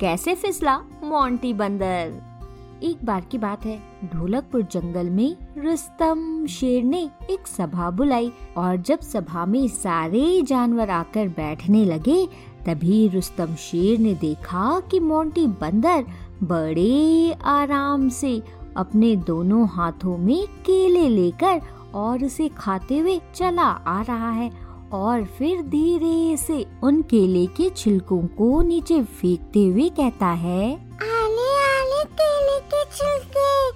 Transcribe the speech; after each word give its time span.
कैसे 0.00 0.34
फिसला 0.34 0.76
मोंटी 1.04 1.52
बंदर? 1.54 2.12
एक 2.82 3.04
बार 3.04 3.20
की 3.20 3.38
बात 3.38 3.64
है, 3.66 3.78
ढोलकपुर 4.04 4.62
जंगल 4.62 5.10
में 5.10 5.36
रुस्तम 5.58 6.46
शेर 6.46 6.84
ने 6.84 7.10
एक 7.30 7.46
सभा 7.46 7.90
बुलाई 7.90 8.32
और 8.56 8.76
जब 8.76 9.00
सभा 9.00 9.46
में 9.46 9.68
सारे 9.68 10.42
जानवर 10.42 10.90
आकर 10.90 11.28
बैठने 11.28 11.84
लगे, 11.84 12.26
तभी 12.66 13.08
रुस्तम 13.08 13.54
शेर 13.54 13.98
ने 13.98 14.14
देखा 14.14 14.80
कि 14.80 15.00
मोंटी 15.00 15.46
बंदर 15.46 16.04
बड़े 16.42 17.32
आराम 17.44 18.08
से 18.08 18.42
अपने 18.76 19.16
दोनों 19.16 19.68
हाथों 19.68 20.18
में 20.18 20.46
केले 20.46 21.08
लेकर 21.08 21.60
और 21.94 22.24
उसे 22.24 22.48
खाते 22.48 22.98
हुए 22.98 23.20
चला 23.34 23.62
आ 23.62 24.02
रहा 24.02 24.30
है। 24.30 24.63
और 24.94 25.24
फिर 25.24 25.62
धीरे 25.62 26.36
से 26.36 26.66
उन 26.82 27.02
केले 27.02 27.46
के 27.46 27.70
छिलकों 27.70 28.26
को 28.26 28.62
नीचे 28.62 29.02
फेंकते 29.02 29.64
हुए 29.64 29.88
कहता 29.88 30.26
है, 30.26 30.74
आले 31.02 31.56
आले 31.56 32.04
केले 32.04 32.60
के 32.60 32.84
छिलके, 32.84 33.70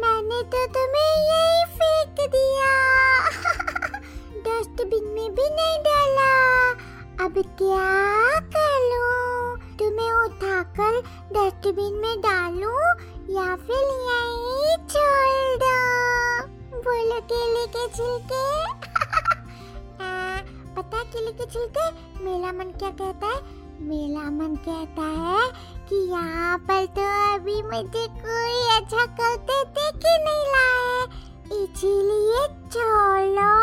मैंने 0.00 0.42
तो 0.42 0.66
तुम्हें 0.66 1.30
यही 1.30 1.64
फेंक 1.64 2.30
दिया। 2.30 3.28
डस्टबिन 4.40 5.04
में 5.04 5.34
भी 5.34 5.42
नहीं 5.42 5.78
डाला। 5.78 6.70
अब 7.24 7.34
क्या 7.38 8.40
करूँ? 8.40 9.56
तुम्हें 9.78 10.12
उठाकर 10.12 11.00
डस्टबिन 11.32 11.94
में 11.94 12.20
डालूं 12.20 12.88
या 13.34 13.56
फिर 13.56 13.84
यही 14.10 14.76
छोड़ 14.76 15.56
दो? 15.56 15.98
बोलो 16.76 17.20
केले 17.20 17.66
के 17.66 17.96
छिलके। 17.96 18.77
पता 21.08 21.20
किले 21.20 21.32
के 21.32 21.46
छिलके 21.46 22.24
मेरा 22.24 22.52
मन 22.52 22.70
क्या 22.78 22.90
कहता 22.90 23.26
है? 23.26 23.40
मेरा 23.80 24.30
मन 24.30 24.54
कहता 24.56 25.02
है 25.02 25.48
कि 25.88 25.96
यहाँ 26.10 26.58
पर 26.58 26.86
तो 26.96 27.02
अभी 27.34 27.62
मुझे 27.62 28.06
कोई 28.24 28.58
अच्छा 28.76 29.06
करते 29.20 29.64
देख 29.78 30.06
ही 30.06 30.16
नहीं 30.24 30.44
लाए 30.54 31.62
इसीलिए 31.62 32.46
छोड़ो 32.68 33.54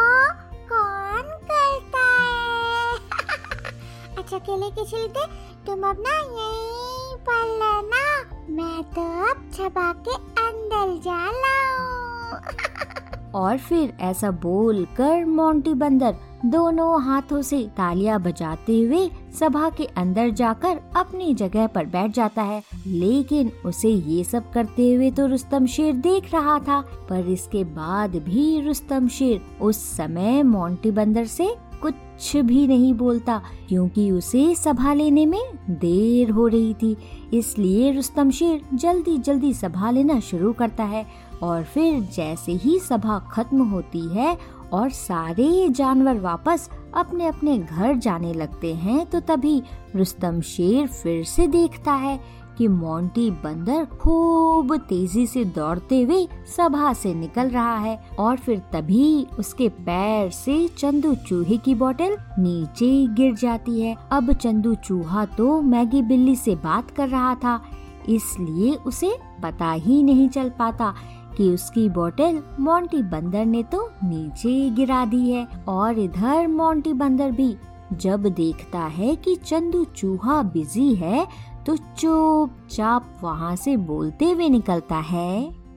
कौन 0.71 1.29
करता 1.51 2.05
है? 2.17 2.97
अच्छा 4.17 4.37
केले 4.37 4.69
के 4.69 4.85
छिलके 4.85 5.25
तुम 5.65 5.89
अपना 5.89 6.17
यहीं 6.19 7.15
पर 7.29 7.45
लेना 7.61 8.05
मैं 8.49 8.83
तो 8.93 9.07
अब 9.29 9.49
छपा 9.53 9.91
के 10.07 10.15
अंदर 10.47 10.99
जा 11.01 11.23
लाऊं 11.41 12.39
और 13.41 13.57
फिर 13.57 13.97
ऐसा 14.01 14.31
बोल 14.31 14.85
कर 14.97 15.25
मोंटी 15.25 15.73
बंदर 15.73 16.15
दोनों 16.45 17.01
हाथों 17.03 17.41
से 17.41 17.61
तालियाँ 17.77 18.19
बजाते 18.21 18.79
हुए 18.81 19.07
सभा 19.33 19.69
के 19.69 19.85
अंदर 19.97 20.29
जाकर 20.31 20.79
अपनी 20.95 21.33
जगह 21.33 21.67
पर 21.67 21.85
बैठ 21.85 22.11
जाता 22.11 22.41
है। 22.41 22.61
लेकिन 22.87 23.51
उसे 23.65 23.89
ये 23.89 24.23
सब 24.23 24.51
करते 24.51 24.93
हुए 24.93 25.09
तो 25.11 25.25
रुस्तम 25.27 25.65
शेर 25.65 25.93
देख 25.97 26.33
रहा 26.33 26.57
था, 26.59 26.79
पर 27.09 27.29
इसके 27.29 27.63
बाद 27.63 28.15
भी 28.25 28.61
रुस्तम 28.67 29.07
शेर 29.07 29.41
उस 29.61 29.83
समय 29.97 30.41
मोंटी 30.43 30.91
बंदर 30.91 31.25
से 31.25 31.53
कुछ 31.81 32.35
भी 32.37 32.65
नहीं 32.67 32.93
बोलता, 32.93 33.41
क्योंकि 33.67 34.09
उसे 34.11 34.53
सभा 34.55 34.93
लेने 34.93 35.25
में 35.25 35.41
देर 35.69 36.29
हो 36.29 36.47
रही 36.47 36.73
थी। 36.73 36.95
इसलिए 37.33 37.91
रुस्तम 37.91 38.31
शेर 38.31 38.61
जल्दी 38.73 39.17
जल्दी 39.17 39.53
सभा 39.53 39.91
लेना 39.91 40.19
शुरू 40.21 40.53
करता 40.53 40.83
है 40.83 41.05
और 41.43 41.63
फिर 41.63 41.99
जैसे 42.15 42.51
ही 42.53 42.79
सभा 42.79 43.17
खत्म 43.31 43.63
होती 43.69 44.07
है 44.09 44.37
और 44.75 44.89
सारे 44.91 45.67
जानवर 45.69 46.19
वापस 46.19 46.69
अपने 46.95 47.27
अपने 47.27 47.57
घर 47.57 47.97
जाने 47.97 48.33
लगते 48.33 48.73
हैं 48.75 49.05
तो 49.05 49.19
तभी 49.19 49.61
रुस्तम 49.95 50.41
शेर 50.45 50.87
फिर 50.87 51.23
से 51.25 51.47
देखता 51.47 51.93
है 51.93 52.19
कि 52.57 52.67
मोंटी 52.67 53.29
बंदर 53.43 53.85
खूब 54.01 54.75
तेज़ी 54.79 55.25
से 55.27 55.43
दौड़ते 55.45 56.01
हुए 56.01 56.27
सभा 56.47 56.91
से 56.93 57.13
निकल 57.13 57.49
रहा 57.49 57.77
है 57.77 57.97
और 58.19 58.37
फिर 58.37 58.59
तभी 58.73 59.25
उसके 59.39 59.67
पैर 59.79 60.29
से 60.31 60.67
चंदू 60.77 61.13
चूहे 61.27 61.57
की 61.57 61.75
बोतल 61.75 62.15
नीचे 62.39 62.89
गिर 63.15 63.33
जाती 63.35 63.81
है। 63.81 63.95
अब 64.11 64.31
चंदू 64.33 64.73
चूहा 64.75 65.25
तो 65.37 65.61
मैगी 65.61 66.01
बिल्ली 66.01 66.35
से 66.35 66.55
बात 66.55 66.91
कर 66.91 67.09
रहा 67.09 67.33
था, 67.35 67.61
इसलिए 68.09 68.75
उसे 68.77 69.15
पता 69.43 69.71
ही 69.71 70.01
नहीं 70.03 70.29
चल 70.29 70.49
पाता 70.49 70.93
कि 71.37 71.49
उसकी 71.51 71.87
बोतल 71.89 72.41
मोंटी 72.59 73.01
बंदर 73.03 73.45
ने 73.45 73.63
तो 73.63 73.89
नीचे 74.03 74.69
गिरा 74.69 75.05
दी 75.05 75.31
है 75.31 75.45
और 75.67 75.99
इधर 75.99 76.47
मोंटी 76.47 76.93
बंदर 76.93 77.31
भी। 77.31 77.55
जब 77.93 78.25
देखता 78.27 78.79
है 78.91 79.15
कि 79.15 79.35
चंदू 79.35 79.83
चूहा 79.95 80.41
बिज़ी 80.43 80.93
है 80.95 81.25
तो 81.65 81.75
चुपचाप 81.77 83.19
वहाँ 83.23 83.55
से 83.55 83.75
बोलते 83.87 84.31
हुए 84.31 84.49
निकलता 84.49 84.95
है। 84.95 85.31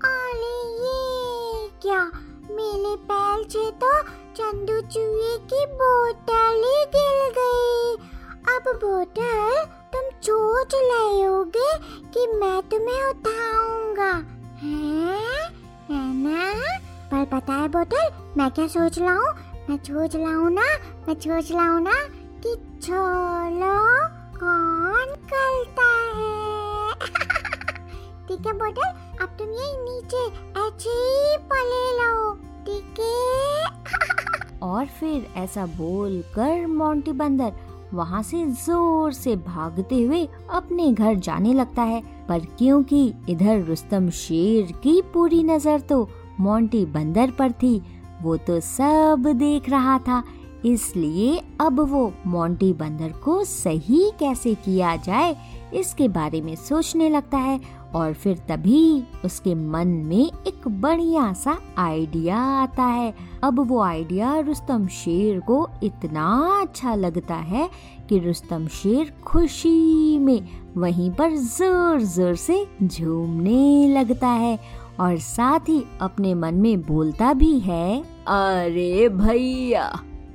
अरे 0.04 0.56
ये, 0.78 1.68
क्या 1.82 2.00
मेरे 2.50 2.94
पैर 3.10 3.42
से 3.48 3.70
तो 3.82 3.92
चंदू 4.34 4.80
चूहे 4.88 5.36
की 5.52 5.64
बोतल 5.74 6.62
ही 6.64 6.84
गिर 6.94 7.30
गई। 7.38 7.94
अब 8.54 8.74
बोतल 8.76 9.64
तुम 9.92 10.10
सोच 10.22 10.74
रहे 10.74 11.18
कि 12.12 12.26
मैं 12.34 12.60
तुम्हें 12.62 13.02
उठाऊँगा। 13.04 14.12
पर 17.10 17.24
पता 17.24 17.54
है 17.54 17.68
बोतल, 17.68 18.08
मैं 18.36 18.50
क्या 18.50 18.66
सोच 18.66 18.98
रहा 18.98 19.12
हूँ? 19.14 19.34
मैं 19.68 19.76
सोच 19.76 20.16
रहा 20.16 20.34
हूँ 20.34 20.50
ना, 20.50 20.64
मैं 21.08 21.14
सोच 21.14 21.52
रहा 21.52 21.66
हूँ 21.68 21.82
ना 21.82 21.94
कि 22.42 22.54
छोलो 22.82 23.76
कौन 24.38 25.14
करता 25.32 25.86
है? 26.16 26.94
ठीक 28.28 28.46
है 28.46 28.52
बोतल, 28.52 28.90
अब 29.22 29.36
तुम 29.38 29.48
ये 29.48 29.68
नीचे 29.84 30.26
ऐसे 30.60 31.36
पले 31.52 31.84
लो 31.98 32.34
ठीक 32.66 33.00
है? 33.00 33.16
और 34.62 34.86
फिर 34.86 35.26
ऐसा 35.36 35.66
बोल 35.66 36.22
कर 36.34 36.66
मोंटी 36.66 37.12
बंदर 37.12 37.52
वहाँ 37.94 38.22
से 38.22 38.44
ज़ोर 38.46 39.12
से 39.12 39.34
भागते 39.36 40.02
हुए 40.02 40.26
अपने 40.50 40.92
घर 40.92 41.14
जाने 41.16 41.52
लगता 41.54 41.82
है। 41.82 42.00
पर 42.28 42.40
क्योंकि 42.58 43.12
इधर 43.28 43.62
रुस्तम 43.64 44.08
शेर 44.10 44.72
की 44.82 45.00
पूरी 45.14 45.42
नज़र 45.44 45.80
तो 45.80 46.08
मोंटी 46.40 46.84
बंदर 46.86 47.30
पर 47.30 47.52
थी, 47.52 47.80
वो 48.22 48.36
तो 48.36 48.58
सब 48.60 49.32
देख 49.36 49.68
रहा 49.70 49.98
था। 49.98 50.22
इसलिए 50.64 51.40
अब 51.60 51.80
वो 51.80 52.12
मोंटी 52.26 52.72
बंदर 52.72 53.12
को 53.24 53.42
सही 53.44 54.10
कैसे 54.20 54.54
किया 54.54 54.94
जाए, 54.96 55.36
इसके 55.74 56.08
बारे 56.08 56.40
में 56.40 56.54
सोचने 56.58 57.08
लगता 57.08 57.38
है 57.38 57.60
और 57.94 58.12
फिर 58.12 58.38
तभी 58.48 59.02
उसके 59.24 59.54
मन 59.54 59.88
में 60.06 60.30
एक 60.46 60.68
बढ़िया 60.80 61.32
सा 61.32 61.56
आइडिया 61.78 62.38
आता 62.62 62.84
है। 62.84 63.14
अब 63.44 63.60
वो 63.68 63.80
आइडिया 63.80 64.38
रुस्तम 64.38 64.86
शेर 64.86 65.40
को 65.40 65.68
इतना 65.82 66.26
अच्छा 66.60 66.94
लगता 66.94 67.34
है 67.34 67.68
कि 68.08 68.18
रुस्तम 68.18 68.66
शेर 68.72 69.12
खुशी 69.26 70.18
में 70.18 70.40
वहीं 70.76 71.10
पर 71.10 71.36
ज़ोर 71.36 72.00
ज़ोर 72.00 72.34
से 72.36 72.66
झूमने 72.82 73.88
लगता 73.94 74.28
है 74.28 74.58
और 75.00 75.16
साथ 75.18 75.68
ही 75.68 75.82
अपने 76.00 76.34
मन 76.34 76.54
में 76.54 76.80
बोलता 76.82 77.32
भी 77.32 77.58
है, 77.60 78.00
अरे 78.28 79.08
भैया, 79.08 79.84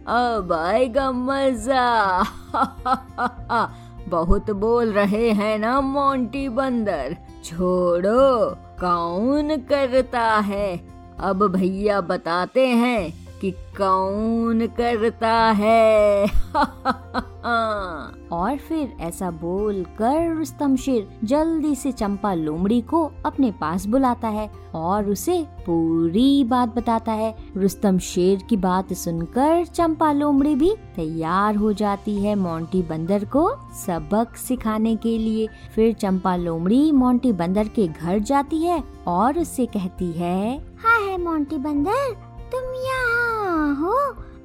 अब 0.08 0.54
आएगा 0.54 1.12
मज़ा! 1.12 2.24
बहुत 4.14 4.52
बोल 4.52 4.92
रहे 4.92 5.30
हैं 5.30 5.60
ना 5.60 5.82
मोंटी 5.82 6.50
बंदर। 6.50 7.18
छोड़ो, 7.44 8.50
कौन 8.56 9.58
करता 9.58 10.22
है? 10.22 10.82
अब 11.20 11.48
भैया 11.48 12.02
बताते 12.02 12.68
हैं 12.68 13.14
कि 13.40 13.52
कौन 13.52 14.68
करता 14.68 15.52
है? 15.52 16.28
और 17.46 18.58
फिर 18.68 18.94
ऐसा 19.02 19.30
बोल 19.32 19.84
कर 19.98 20.36
रुस्तम 20.36 20.76
शेर 20.76 21.08
जल्दी 21.24 21.74
से 21.76 21.92
चंपा 21.92 22.34
लोमड़ी 22.34 22.80
को 22.82 23.04
अपने 23.26 23.52
पास 23.52 23.86
बुलाता 23.86 24.28
है 24.28 24.50
और 24.76 25.10
उसे 25.10 25.40
पूरी 25.66 26.44
बात 26.44 26.76
बताता 26.76 27.12
है। 27.12 27.36
रुस्तम 27.58 27.98
शेर 28.00 28.44
की 28.50 28.58
बात 28.58 28.94
सुनकर 28.94 29.66
चंपा 29.66 30.12
लोमड़ी 30.12 30.56
भी 30.56 30.74
तैयार 30.96 31.56
हो 31.56 31.74
जाती 31.74 32.16
है 32.24 32.36
मोंटी 32.36 32.82
बंदर 32.82 33.26
को 33.26 33.50
सबक 33.76 34.36
सिखाने 34.38 34.96
के 34.96 35.18
लिए। 35.18 35.48
फिर 35.76 35.94
चंपा 35.94 36.36
लोमड़ी 36.36 36.92
मोंटी 36.92 37.32
बंदर 37.34 37.68
के 37.68 37.88
घर 37.88 38.20
जाती 38.22 38.64
है 38.64 38.84
और 39.08 39.40
उससे 39.40 39.66
कहती 39.66 40.12
है 40.12 40.58
हाँ 40.84 41.00
है 41.02 41.18
मोंटी 41.18 41.58
बंदर, 41.58 42.14
तुम 42.52 42.74
यहाँ 42.86 43.76
हो। 43.76 43.98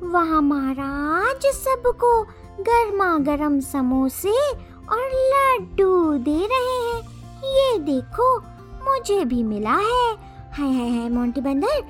वहाँ 0.02 0.40
महाराज 0.42 1.46
सबको 1.54 2.10
गर्मा 2.60 3.18
गर्म 3.18 3.60
समोसे 3.60 4.50
और 4.90 5.10
लड्डू 5.14 6.14
दे 6.18 6.46
रहे 6.46 6.90
हैं। 6.90 7.02
ये 7.44 7.78
देखो, 7.78 8.38
मुझे 8.84 9.24
भी 9.24 9.42
मिला 9.42 9.70
है। 9.70 10.12
हाय 10.52 10.72
हाय 10.72 10.98
हाय, 10.98 11.08
मोंटी 11.08 11.40
बंदर, 11.40 11.84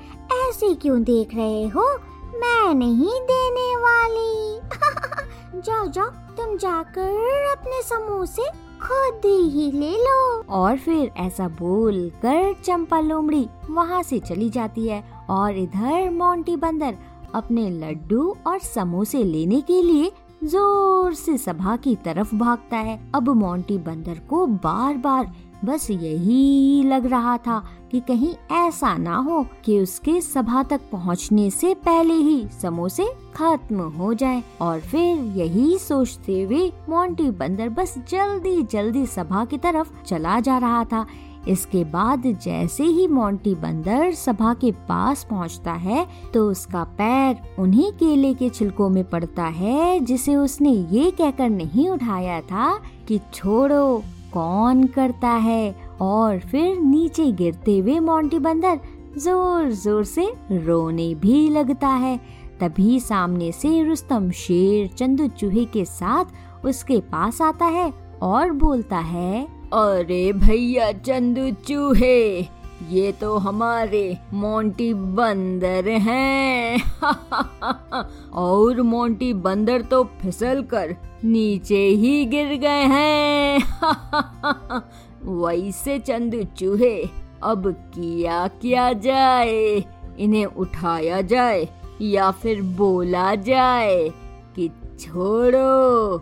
ऐसे 0.49 0.75
क्यों 0.75 1.03
देख 1.03 1.35
रहे 1.35 1.69
हो? 1.69 1.97
मैं 2.39 2.75
नहीं 2.75 3.21
देने 3.31 3.77
वाली। 3.77 4.61
जाओ 5.61 5.87
जाओ, 5.87 6.07
तुम 6.07 6.57
जाकर 6.57 7.49
अपने 7.59 7.83
समोसे 7.83 8.43
खुद 8.83 9.21
ही 9.25 9.73
ले 9.73 9.93
लो। 9.93 10.43
और 10.43 10.77
फिर 10.77 11.13
ऐसा 11.17 11.49
बोल 11.49 12.11
कर 12.11 12.55
चंपा 12.65 13.01
लोमड़ी 13.01 13.49
वहाँ 13.71 14.03
से 14.03 14.19
चली 14.19 14.51
जाती 14.51 14.89
है 14.89 15.27
और 15.31 15.57
इधर 15.57 16.11
मोंटी 16.11 16.57
बंदर 16.57 16.97
अपने 17.35 17.71
लड्डू 17.71 18.37
और 18.47 18.59
समोसे 18.59 19.25
लेने 19.25 19.61
के 19.61 19.83
लिए 19.83 20.13
ज़ोर 20.45 21.15
से 21.15 21.37
सभा 21.39 21.77
की 21.77 21.95
तरफ़ 21.97 22.35
भागता 22.35 22.77
है। 22.77 22.99
अब 23.15 23.29
मोंटी 23.29 23.79
बंदर 23.79 24.19
को 24.29 24.47
बार 24.47 24.97
बार 24.97 25.33
बस 25.65 25.91
यही 25.91 26.83
लग 26.83 27.07
रहा 27.07 27.37
था 27.37 27.59
कि 27.91 28.01
कहीं 28.01 28.35
ऐसा 28.57 28.97
ना 28.97 29.17
हो 29.17 29.43
कि 29.65 29.79
उसके 29.81 30.21
सभा 30.21 30.63
तक 30.63 30.81
पहुँचने 30.93 31.51
से 31.51 31.75
पहले 31.75 32.15
ही 32.15 32.47
समोसे 32.63 33.07
खत्म 33.35 33.89
हो 33.91 34.13
जाएँ 34.15 34.43
और 34.61 34.81
फिर 34.81 35.25
यही 35.37 35.79
सोचते 35.79 36.43
हुए 36.43 36.69
मोंटी 36.89 37.31
बंदर 37.31 37.69
बस 37.69 37.95
जल्दी 38.09 38.63
जल्दी 38.63 39.07
सभा 39.07 39.45
की 39.45 39.59
तरफ़ 39.59 39.93
चला 40.07 40.39
जा 40.41 40.59
रहा 40.59 40.85
था। 40.85 41.07
इसके 41.49 41.83
बाद 41.85 42.23
जैसे 42.43 42.85
ही 42.85 43.07
मोंटी 43.09 43.55
बंदर 43.55 44.13
सभा 44.15 44.53
के 44.55 44.73
पास 44.89 45.25
पहुँचता 45.31 45.73
है 45.73 46.07
तो 46.35 46.49
उसका 46.51 46.85
पैर 46.99 47.37
उन्हीं 47.59 47.91
केले 47.93 48.33
के 48.35 48.49
छिलकों 48.51 48.89
में 48.89 49.03
पड़ता 49.05 49.45
है, 49.45 50.01
जिसे 50.01 50.37
उसने 50.37 50.71
ये 50.71 51.11
कहकर 51.11 51.51
नहीं 51.51 51.89
उठाया 51.89 52.41
था 52.43 52.79
कि 53.09 53.21
छोड़ो, 53.35 54.03
कौन 54.33 54.87
करता 54.87 55.29
है? 55.29 55.75
और 56.01 56.39
फिर 56.41 56.77
नीचे 56.79 57.31
गिरते 57.33 57.79
हुए 57.79 57.99
मोंटी 58.01 58.39
बंदर 58.39 58.81
ज़ोर 59.19 59.71
ज़ोर 59.73 60.05
से 60.05 60.33
रोने 60.53 61.15
भी 61.15 61.49
लगता 61.51 61.89
है। 61.89 62.17
तभी 62.61 62.99
सामने 63.01 63.51
से 63.53 63.83
रुस्तम 63.83 64.31
शेर 64.31 64.87
चंदू 64.89 65.27
चूहे 65.31 65.65
के 65.65 65.85
साथ 65.85 66.65
उसके 66.67 67.01
पास 67.03 67.41
आता 67.43 67.67
है 67.67 67.93
और 68.23 68.53
बोलता 68.53 68.99
है 68.99 69.47
अरे 69.73 70.33
भैया, 70.33 70.93
चंदू 70.93 71.51
चूहे, 71.51 72.41
ये 72.89 73.13
तो 73.13 73.37
हमारे 73.37 74.19
मोंटी 74.33 74.95
बंदर 74.95 75.89
हैं। 75.89 76.81
और 78.33 78.83
मोंटी 78.83 79.33
बंदर 79.33 79.83
तो 79.83 80.05
फिसल 80.05 80.63
कर 80.63 80.97
नीचे 81.25 81.79
ही 81.79 82.25
गिर 82.25 82.57
गए 82.57 82.85
हैं। 82.85 83.59
वैसे 85.25 85.99
चंदू 85.99 86.43
चूहे, 86.43 87.09
अब 87.43 87.73
किया 87.95 88.47
किया 88.47 88.93
जाए? 88.93 89.85
इन्हें 90.19 90.47
उठाया 90.47 91.21
जाए 91.21 91.69
या 92.03 92.31
फिर 92.31 92.63
बोला 92.63 93.35
जाए 93.35 94.09
कि 94.57 94.71
छोड़ो 95.01 96.17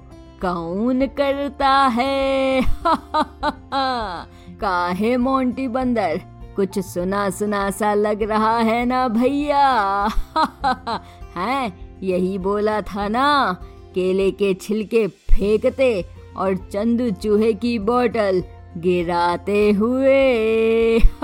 कौन 0.47 1.07
करता 1.07 1.87
है? 1.87 2.61
काहे 4.61 5.17
मोंटी 5.17 5.69
बंदर? 5.69 6.21
कुछ 6.57 6.79
सुना 6.79 7.31
सुना 7.31 7.71
सा 7.71 7.95
लग 7.95 8.23
रहा 8.23 8.59
है 8.59 8.85
ना 8.85 9.09
भैया? 9.09 10.09
हैं, 11.37 11.99
यही 12.03 12.39
बोला 12.39 12.81
था 12.81 13.09
ना, 13.09 13.53
केले 13.95 14.31
के 14.31 14.55
छिलके 14.55 15.07
फेंकते 15.07 16.05
और 16.37 16.57
चंदू 16.57 17.11
चूहे 17.11 17.53
की 17.53 17.79
बोतल 17.79 18.43
गिराते 18.77 19.71
हुए। 19.71 20.99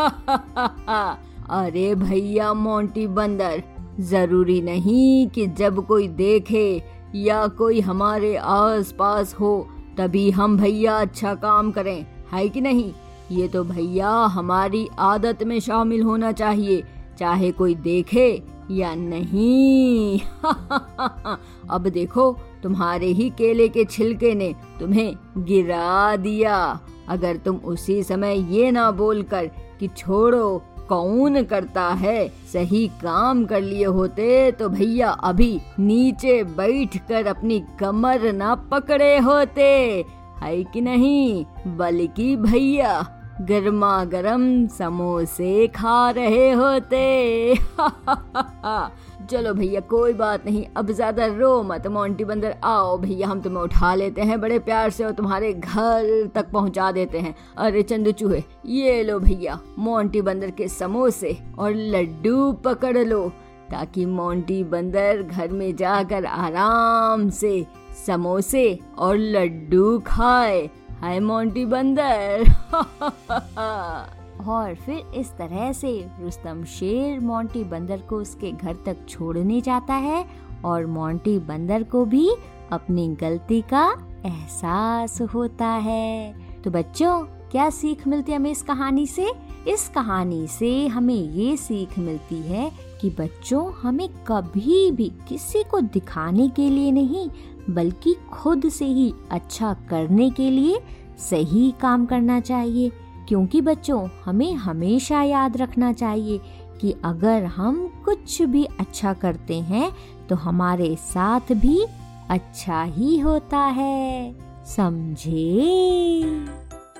अरे 1.51 1.95
भैया 1.95 2.55
मोंटी 2.55 3.07
बंदर, 3.07 3.63
ज़रूरी 4.01 4.63
नहीं 4.63 5.29
कि 5.29 5.47
जब 5.47 5.87
कोई 5.87 6.09
देखे 6.09 6.83
या 7.15 7.47
कोई 7.47 7.81
हमारे 7.81 8.37
आस 8.37 8.93
पास 8.99 9.35
हो, 9.35 9.69
तभी 9.99 10.31
हम 10.31 10.57
भैया 10.57 10.97
अच्छा 10.97 11.35
काम 11.35 11.71
करें, 11.71 12.07
है 12.33 12.49
कि 12.49 12.61
नहीं? 12.61 12.93
ये 13.33 13.49
तो 13.49 13.65
भैया 13.65 14.11
हमारी 14.11 14.89
आदत 14.99 15.43
में 15.43 15.61
शामिल 15.61 16.03
होना 16.03 16.33
चाहिए, 16.33 16.85
चाहे 17.19 17.51
कोई 17.51 17.75
देखे 17.75 18.43
या 18.71 18.95
नहीं। 18.95 20.21
अब 21.71 21.89
देखो, 21.89 22.39
तुम्हारे 22.63 23.07
ही 23.07 23.31
केले 23.31 23.69
के 23.69 23.85
छिलके 23.85 24.35
ने 24.35 24.55
तुम्हें 24.81 25.17
गिरा 25.39 26.17
दिया। 26.17 26.81
अगर 27.09 27.37
तुम 27.37 27.57
उसी 27.57 28.03
समय 28.03 28.57
ये 28.57 28.71
ना 28.71 28.91
बोलकर 28.91 29.51
कि 29.81 29.89
छोड़ो 29.89 30.63
कौन 30.93 31.43
करता 31.43 31.89
है? 31.89 32.29
सही 32.29 32.87
काम 32.89 33.45
कर 33.45 33.61
लिए 33.61 33.85
होते 33.85 34.53
तो 34.53 34.69
भैया 34.69 35.11
अभी 35.11 35.61
नीचे 35.79 36.45
बैठकर 36.45 37.27
अपनी 37.27 37.65
कमर 37.81 38.33
ना 38.33 38.55
पकड़े 38.55 39.19
होते। 39.19 40.05
है 40.43 40.65
कि 40.65 40.81
नहीं? 40.81 41.45
बल्कि 41.77 42.37
भैया 42.37 43.19
गर्मा 43.41 44.05
गर्म 44.05 44.67
समोसे 44.67 45.67
खा 45.67 46.11
रहे 46.11 46.51
होते। 46.51 47.55
चलो 49.31 49.55
भैया, 49.55 49.81
कोई 49.81 50.13
बात 50.13 50.47
नहीं, 50.47 50.65
अब 50.77 50.91
ज़्यादा 50.91 51.27
रो 51.27 51.63
मत। 51.63 51.87
मोंटी 51.87 52.25
बंदर, 52.25 52.57
आओ 52.65 52.99
भैया, 52.99 53.29
हम 53.29 53.41
तुम्हें 53.41 53.63
उठा 53.63 53.95
लेते 53.95 54.21
हैं, 54.21 54.41
बड़े 54.41 54.59
प्यार 54.59 54.91
से 54.91 55.05
और 55.05 55.13
तुम्हारे 55.13 55.53
घर 55.53 56.31
तक 56.35 56.51
पहुँचा 56.51 56.93
देते 56.93 57.19
हैं। 57.19 57.35
अरे 57.59 57.83
चंदू 57.83 58.13
चूहे, 58.13 58.43
ये 58.67 59.03
लो 59.03 59.19
भैया, 59.19 59.59
मोंटी 59.79 60.23
बंदर 60.23 60.51
के 60.51 60.69
समोसे 60.69 61.37
और 61.59 61.75
लड्डू 61.75 62.53
पकड़ 62.53 62.99
लो, 62.99 63.29
ताकि 63.71 64.07
मोंटी 64.07 64.65
बंदर 64.65 65.23
घर 65.23 65.49
में 65.49 65.77
जाकर 65.77 66.25
आराम 66.25 67.29
से 67.31 67.67
समोसे 68.07 68.79
और 68.99 69.17
लड्डू 69.17 69.99
खाए। 69.99 70.71
हाय 71.03 71.21
मोंटी 71.21 71.65
बंदर। 71.65 72.51
और 74.49 74.75
फिर 74.75 74.99
इस 75.15 75.31
तरह 75.31 75.73
से 75.73 76.09
रुस्तम 76.21 76.65
शेर 76.65 77.21
मोंटी 77.21 77.65
बंदर 77.65 77.99
को 77.99 78.17
उसके 78.17 78.53
घर 78.53 78.77
तक 78.87 78.97
छोड़ने 79.09 79.61
जाता 79.61 79.95
है 79.95 80.27
और 80.65 80.87
मोंटी 80.87 81.39
बंदर 81.39 81.83
को 81.83 82.05
भी 82.05 82.35
अपनी 82.73 83.09
गलती 83.09 83.61
का 83.61 84.09
एहसास 84.27 85.21
होता 85.23 85.67
है। 85.67 86.35
तो 86.63 86.71
बच्चों, 86.71 87.23
क्या 87.23 87.71
सीख 87.71 88.07
मिलती 88.07 88.33
है 88.33 88.39
हमें 88.39 88.51
इस 88.51 88.63
कहानी 88.63 89.07
से? 89.07 89.33
इस 89.69 89.89
कहानी 89.89 90.47
से 90.47 90.87
हमें 90.87 91.15
ये 91.15 91.57
सीख 91.57 91.99
मिलती 91.99 92.39
है 92.39 92.92
कि 93.03 93.11
बच्चों, 93.11 93.73
हमें 93.73 94.09
कभी 94.29 94.91
भी 94.91 95.13
किसी 95.29 95.63
को 95.63 95.81
दिखाने 95.81 96.49
के 96.49 96.69
लिए 96.71 96.91
नहीं, 96.91 97.29
बल्कि 97.71 98.15
खुद 98.33 98.69
से 98.69 98.85
ही 98.85 99.13
अच्छा 99.31 99.73
करने 99.91 100.31
के 100.31 100.51
लिए 100.51 100.81
सही 101.19 101.73
काम 101.81 102.07
करना 102.07 102.41
चाहिए। 102.41 102.93
क्योंकि 103.29 103.61
बच्चों, 103.61 104.09
हमें 104.25 104.53
हमेशा 104.55 105.23
याद 105.23 105.57
रखना 105.57 105.93
चाहिए 105.93 106.41
कि 106.81 106.95
अगर 107.05 107.45
हम 107.45 108.03
कुछ 108.05 108.43
भी 108.43 108.65
अच्छा 108.81 109.13
करते 109.13 109.61
हैं 109.61 109.93
तो 110.29 110.37
हमारे 110.37 110.97
साथ 110.97 111.53
भी 111.53 111.85
अच्छा 112.31 112.83
ही 112.83 113.19
होता 113.19 113.59
है। 113.59 114.35
समझे? 114.67 115.67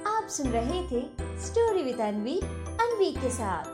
आप 0.07 0.29
सुन 0.29 0.47
रहे 0.47 0.83
थे 0.83 1.03
स्टोरी 1.41 1.83
विद 1.83 2.01
अनवी 2.01 2.39
अनवी 2.81 3.11
के 3.13 3.31
साथ। 3.31 3.72